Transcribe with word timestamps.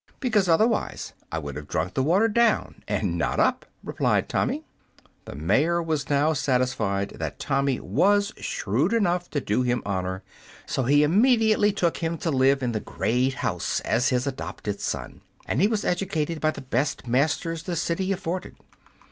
"Because 0.19 0.49
otherwise 0.49 1.13
I 1.31 1.37
would 1.37 1.55
have 1.55 1.67
drunk 1.67 1.93
the 1.93 2.01
water 2.01 2.27
down, 2.27 2.81
and 2.87 3.19
not 3.19 3.39
up," 3.39 3.67
replied 3.83 4.27
Tommy. 4.29 4.63
The 5.25 5.35
mayor 5.35 5.79
was 5.83 6.09
now 6.09 6.33
satisfied 6.33 7.09
that 7.19 7.37
Tommy 7.37 7.79
was 7.79 8.33
shrewd 8.37 8.93
enough 8.93 9.29
to 9.29 9.39
do 9.39 9.61
him 9.61 9.83
honor, 9.85 10.23
so 10.65 10.85
he 10.85 11.03
immediately 11.03 11.71
took 11.71 11.97
him 11.97 12.17
to 12.17 12.31
live 12.31 12.63
in 12.63 12.71
the 12.71 12.79
great 12.79 13.35
house 13.35 13.79
as 13.81 14.09
his 14.09 14.25
adopted 14.25 14.79
son, 14.81 15.21
and 15.45 15.61
he 15.61 15.67
was 15.67 15.85
educated 15.85 16.41
by 16.41 16.49
the 16.49 16.61
best 16.61 17.05
masters 17.05 17.61
the 17.61 17.75
city 17.75 18.11
afforded. 18.11 18.55